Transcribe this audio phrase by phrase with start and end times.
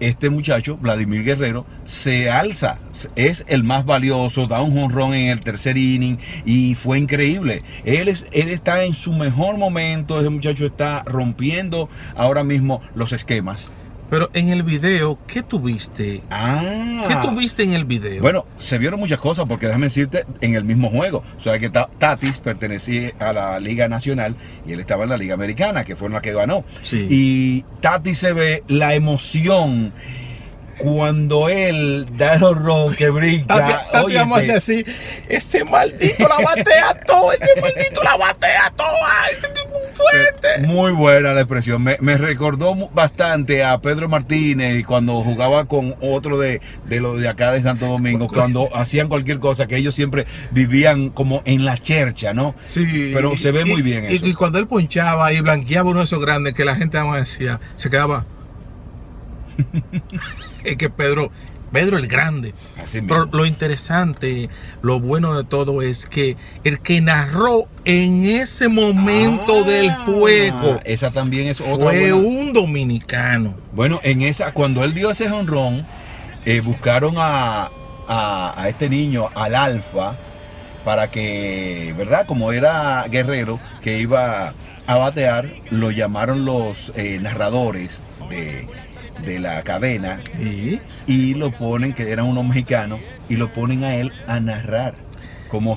[0.00, 2.78] este muchacho, Vladimir Guerrero, se alza,
[3.16, 7.62] es el más valioso, da un jonrón en el tercer inning y fue increíble.
[7.84, 13.12] Él, es, él está en su mejor momento, ese muchacho está rompiendo ahora mismo los
[13.12, 13.70] esquemas.
[14.10, 16.22] Pero en el video, ¿qué tuviste?
[16.30, 17.04] Ah.
[17.06, 18.22] ¿Qué tuviste en el video?
[18.22, 21.22] Bueno, se vieron muchas cosas porque déjame decirte, en el mismo juego.
[21.38, 24.36] O sea que Tatis pertenecía a la Liga Nacional
[24.66, 26.64] y él estaba en la Liga Americana, que fue la que ganó.
[26.82, 27.06] Sí.
[27.10, 29.92] Y Tatis se ve la emoción
[30.78, 33.84] cuando él da el horror que brinca.
[33.90, 34.84] Tati, oye, así,
[35.28, 39.67] ese maldito la batea todo, ese maldito la batea toda, ese tipo
[39.98, 40.66] fuerte.
[40.66, 41.82] Muy buena la expresión.
[41.82, 47.52] Me, recordó bastante a Pedro Martínez cuando jugaba con otro de, de los de acá
[47.52, 52.32] de Santo Domingo, cuando hacían cualquier cosa, que ellos siempre vivían como en la chercha,
[52.32, 52.54] ¿no?
[52.60, 53.12] Sí.
[53.14, 54.26] Pero se ve muy bien eso.
[54.26, 57.90] Y, cuando él ponchaba y blanqueaba uno de esos grandes que la gente decía, se
[57.90, 58.24] quedaba.
[60.64, 61.30] es que Pedro,
[61.72, 62.54] Pedro el Grande.
[63.06, 64.48] Pero lo interesante,
[64.82, 70.80] lo bueno de todo es que el que narró en ese momento ah, del juego.
[70.84, 71.90] Esa también es otra.
[71.90, 73.54] Fue un dominicano.
[73.72, 75.86] Bueno, en esa, cuando él dio ese honrón,
[76.44, 77.70] eh, buscaron a,
[78.08, 80.16] a, este niño, al Alfa,
[80.84, 82.26] para que, ¿verdad?
[82.26, 84.54] Como era guerrero, que iba
[84.86, 88.66] a batear, lo llamaron los eh, narradores de
[89.24, 90.20] de la cadena
[91.06, 94.94] y lo ponen, que era uno mexicano, y lo ponen a él a narrar.
[95.48, 95.76] Como,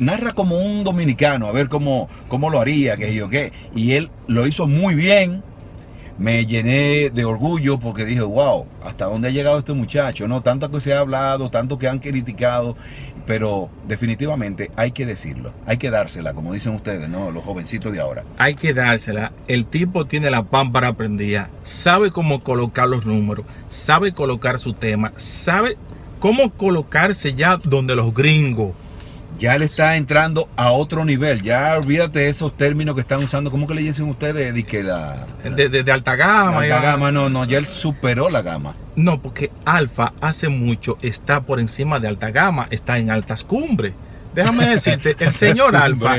[0.00, 3.52] narra como un dominicano, a ver cómo, cómo lo haría, que yo qué.
[3.74, 5.42] Y él lo hizo muy bien.
[6.16, 10.42] Me llené de orgullo porque dije, wow, hasta dónde ha llegado este muchacho, ¿no?
[10.42, 12.76] Tanto que se ha hablado, tanto que han criticado,
[13.26, 17.30] pero definitivamente hay que decirlo, hay que dársela, como dicen ustedes, ¿no?
[17.30, 18.24] Los jovencitos de ahora.
[18.38, 19.32] Hay que dársela.
[19.48, 25.12] El tipo tiene la pámpara prendida, sabe cómo colocar los números, sabe colocar su tema,
[25.16, 25.76] sabe
[26.20, 28.74] cómo colocarse ya donde los gringos
[29.38, 31.42] ya le está entrando a otro nivel.
[31.42, 33.50] Ya olvídate de esos términos que están usando.
[33.50, 34.54] ¿Cómo que le dicen ustedes?
[34.54, 36.60] De que la, de, alta gama.
[36.60, 38.74] alta gama, no, no, ya él superó la gama.
[38.96, 43.94] No, porque alfa hace mucho está por encima de alta gama, está en altas cumbres
[44.34, 46.16] déjame decirte, el señor Alfa,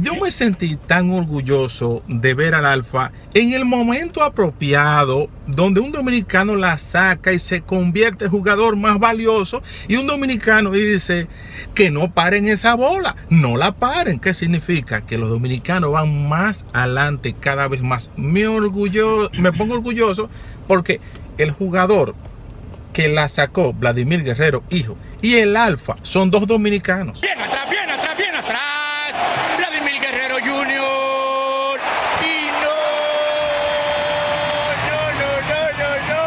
[0.00, 5.92] yo me sentí tan orgulloso de ver al Alfa en el momento apropiado, donde un
[5.92, 11.28] dominicano la saca y se convierte en jugador más valioso, y un dominicano dice
[11.74, 14.18] que no paren esa bola, no la paren.
[14.18, 15.04] ¿Qué significa?
[15.06, 18.10] Que los dominicanos van más adelante cada vez más.
[18.16, 20.28] Me, orgullo, me pongo orgulloso
[20.66, 21.00] porque
[21.38, 22.14] el jugador
[22.92, 27.20] que la sacó, Vladimir Guerrero, hijo, y el Alfa son dos dominicanos.
[27.20, 29.14] Bien atrás, bien atrás, bien atrás.
[29.56, 31.80] Vladimir Guerrero Jr.
[32.20, 32.76] Y no,
[34.88, 36.20] no, no, no, no,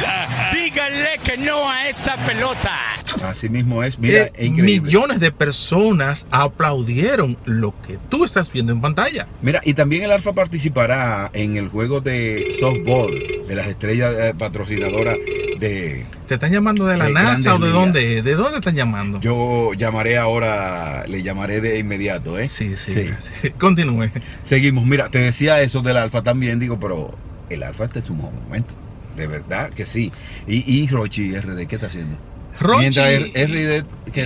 [0.00, 0.52] no.
[0.54, 2.78] Díganle que no a esa pelota.
[3.24, 8.80] Así mismo es, mira, eh, millones de personas aplaudieron lo que tú estás viendo en
[8.80, 9.28] pantalla.
[9.42, 13.12] Mira, y también el Alfa participará en el juego de softball
[13.46, 15.18] de las estrellas eh, patrocinadoras
[15.62, 16.04] de.
[16.26, 18.22] ¿Te están llamando de la NASA o de dónde?
[18.22, 19.20] ¿De dónde están llamando?
[19.20, 22.48] Yo llamaré ahora, le llamaré de inmediato, ¿eh?
[22.48, 22.92] Sí, sí.
[23.18, 23.50] sí.
[23.58, 24.10] Continúe.
[24.42, 24.84] Seguimos.
[24.84, 27.14] Mira, te decía eso del Alfa también, digo, pero
[27.48, 28.74] el Alfa está en su momento.
[29.16, 30.12] De verdad que sí.
[30.46, 32.16] Y, y Rochi RD, ¿qué está haciendo?
[32.60, 33.00] Rochi,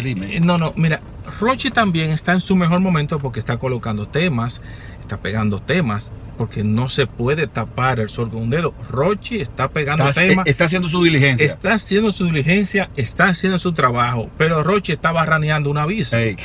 [0.02, 0.36] dime.
[0.36, 1.00] Eh, no, no, mira,
[1.40, 4.62] Rochi también está en su mejor momento porque está colocando temas,
[5.00, 8.74] está pegando temas, porque no se puede tapar el sol con un dedo.
[8.90, 10.46] Rochi está pegando temas.
[10.46, 11.46] Está haciendo su diligencia.
[11.46, 16.20] Está haciendo su diligencia, está haciendo su trabajo, pero Rochi está barraneando una visa.
[16.20, 16.36] Hey.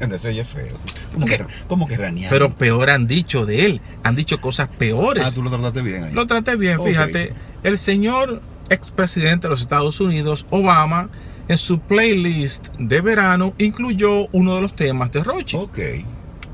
[0.00, 0.76] Eso ya es feo.
[1.12, 2.30] ¿Cómo que, cómo que raneando?
[2.30, 3.80] Pero peor han dicho de él.
[4.02, 5.24] Han dicho cosas peores.
[5.26, 6.12] Ah, tú lo trataste bien ahí.
[6.12, 7.34] Lo traté bien, fíjate.
[7.62, 11.10] El señor expresidente de los Estados Unidos, Obama,
[11.50, 15.56] en su playlist de verano incluyó uno de los temas de Rochi.
[15.56, 15.78] Ok.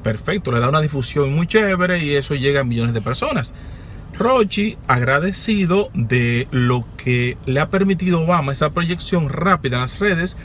[0.02, 3.52] Perfecto, le da una difusión muy chévere y eso llega a millones de personas.
[4.18, 10.38] Rochi, agradecido de lo que le ha permitido Obama esa proyección rápida en las redes,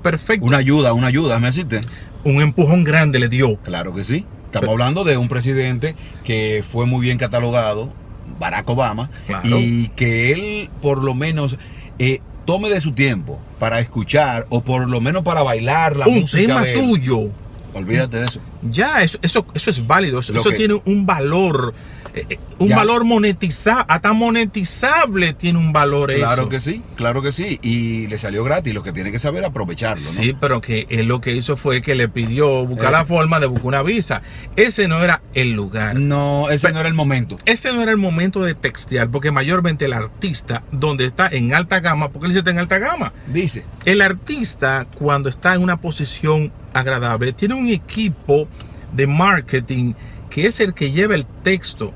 [0.00, 0.46] perfecto.
[0.46, 1.80] Una ayuda, una ayuda, me asiste.
[2.22, 3.56] Un empujón grande le dio.
[3.56, 4.24] Claro que sí.
[4.44, 7.92] Estamos hablando de un presidente que fue muy bien catalogado
[8.38, 9.10] Barack Obama,
[9.42, 11.58] y que él por lo menos
[11.98, 16.24] eh, tome de su tiempo para escuchar o por lo menos para bailar la un
[16.24, 17.28] tema tuyo.
[17.74, 18.40] Olvídate de eso.
[18.62, 21.74] Ya, eso, eso, eso es válido, eso, tiene un valor
[22.14, 27.32] eh, eh, un valor monetizable, hasta monetizable tiene un valor Claro que sí, claro que
[27.32, 27.58] sí.
[27.62, 30.04] Y le salió gratis, lo que tiene que saber aprovecharlo.
[30.04, 30.10] ¿no?
[30.10, 33.46] Sí, pero que él lo que hizo fue que le pidió buscar la forma de
[33.46, 34.22] buscar una visa.
[34.56, 35.96] Ese no era el lugar.
[35.96, 37.38] No, ese no era el momento.
[37.44, 41.80] Ese no era el momento de textear, porque mayormente el artista, donde está en alta
[41.80, 43.12] gama, porque él dice está en alta gama.
[43.26, 43.64] Dice.
[43.84, 48.48] El artista, cuando está en una posición agradable, tiene un equipo
[48.92, 49.94] de marketing
[50.28, 51.92] que es el que lleva el texto.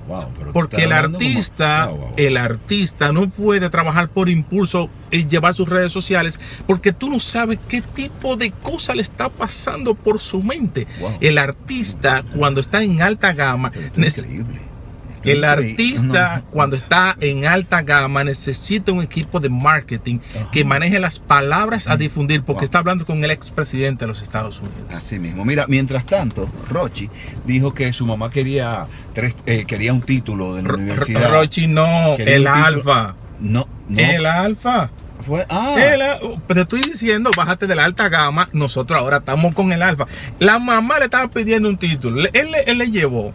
[0.52, 6.40] porque el artista, el artista no puede trabajar por impulso y llevar sus redes sociales
[6.66, 10.86] porque tú no sabes qué tipo de cosa le está pasando por su mente.
[11.20, 14.71] El artista cuando está en alta gama, increíble
[15.24, 20.18] el artista, cuando está en alta gama, necesita un equipo de marketing
[20.50, 24.60] que maneje las palabras a difundir, porque está hablando con el expresidente de los Estados
[24.60, 24.92] Unidos.
[24.94, 25.44] Así mismo.
[25.44, 27.10] Mira, mientras tanto, Rochi
[27.46, 31.30] dijo que su mamá quería, tres, eh, quería un título de la universidad.
[31.30, 33.14] Rochi no, el alfa.
[33.40, 33.98] No, no.
[33.98, 34.90] El alfa.
[35.20, 35.76] Fue, ah.
[36.48, 40.08] pero estoy diciendo, bájate de la alta gama, nosotros ahora estamos con el alfa.
[40.40, 43.32] La mamá le estaba pidiendo un título, él, él le llevó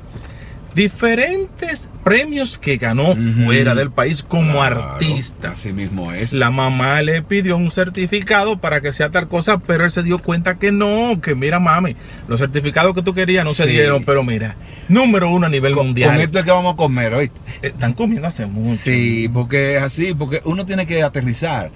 [0.78, 5.50] diferentes premios que ganó fuera del país como artista.
[5.50, 6.34] Así mismo es.
[6.34, 10.20] La mamá le pidió un certificado para que sea tal cosa, pero él se dio
[10.20, 11.96] cuenta que no, que mira mami,
[12.28, 14.56] los certificados que tú querías no se dieron, pero mira,
[14.88, 16.12] número uno a nivel mundial.
[16.12, 17.32] Con esto es que vamos a comer hoy.
[17.64, 18.78] Están comiendo hace mucho.
[18.78, 21.72] Sí, porque es así, porque uno tiene que aterrizar.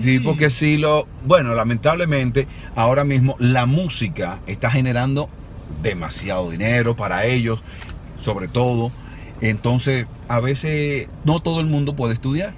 [0.00, 0.20] Sí.
[0.20, 2.46] porque si lo, bueno, lamentablemente
[2.76, 5.28] ahora mismo la música está generando
[5.82, 7.62] demasiado dinero para ellos
[8.22, 8.90] sobre todo.
[9.40, 12.54] Entonces, a veces no todo el mundo puede estudiar.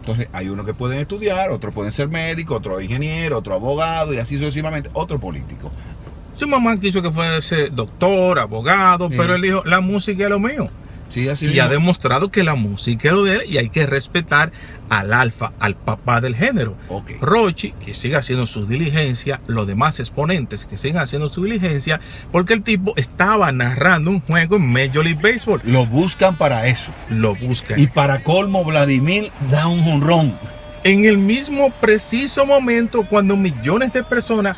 [0.00, 4.18] Entonces, hay unos que pueden estudiar, otros pueden ser médicos, otro ingeniero, otro abogado y
[4.18, 5.72] así sucesivamente, otro político.
[6.34, 10.68] Su mamá quiso que fuese doctor, abogado, pero él dijo, la música es lo mío
[11.14, 14.52] y ha demostrado que la música es lo de él y hay que respetar
[14.88, 16.76] al alfa, al papá del género.
[17.20, 22.00] Rochi, que siga haciendo su diligencia, los demás exponentes que sigan haciendo su diligencia,
[22.32, 25.60] porque el tipo estaba narrando un juego en Major League Baseball.
[25.64, 26.92] Lo buscan para eso.
[27.08, 27.78] Lo buscan.
[27.78, 30.38] Y para colmo, Vladimir da un honrón.
[30.84, 34.56] En el mismo preciso momento, cuando millones de personas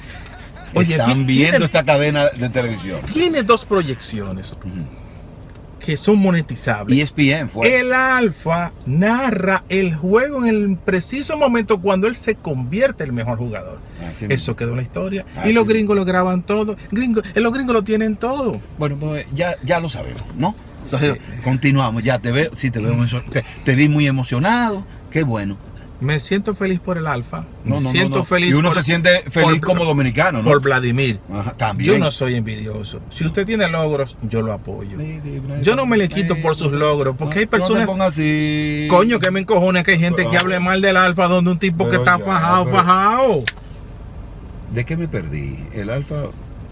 [0.75, 3.01] están viendo esta cadena de televisión.
[3.13, 4.55] Tiene dos proyecciones
[5.89, 7.01] que son monetizables.
[7.01, 7.81] ESPN fue.
[7.81, 13.15] El alfa narra el juego en el preciso momento cuando él se convierte en el
[13.15, 13.79] mejor jugador.
[14.29, 15.25] Eso quedó en la historia.
[15.47, 16.77] y los gringos lo graban todo.
[16.91, 18.61] Gringo, eh, los gringos lo tienen todo.
[18.77, 20.55] Bueno, pues ya, ya lo sabemos, ¿no?
[20.85, 22.03] Entonces, continuamos.
[22.03, 22.95] Ya te veo, sí, te veo,
[23.31, 24.85] te, te vi muy emocionado.
[25.11, 25.57] Qué bueno.
[26.01, 27.45] Me siento feliz por el Alfa.
[27.65, 28.51] Me siento feliz.
[28.51, 30.49] Y uno se siente feliz como dominicano, ¿no?
[30.49, 31.19] Por Vladimir.
[31.57, 31.95] también.
[31.95, 33.01] Yo no soy envidioso.
[33.11, 34.99] Si usted tiene logros, yo lo apoyo.
[35.63, 37.89] yo no me le quito por sus logros, porque hay personas.
[38.01, 38.87] así.
[38.91, 41.89] Coño, que me encojone que hay gente que hable mal del Alfa, donde un tipo
[41.89, 43.45] que está fajado, fajado.
[44.73, 45.57] ¿De qué me perdí?
[45.73, 46.25] El Alfa,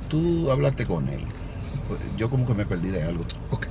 [0.08, 1.20] tú hablaste con él.
[2.17, 3.25] Yo como que me perdí de algo.
[3.50, 3.67] Ok.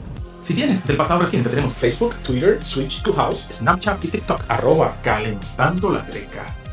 [0.46, 5.90] Si vienes del pasado reciente, tenemos Facebook, Twitter, Switch, House, Snapchat y TikTok, arroba calentando
[5.90, 6.65] la greca.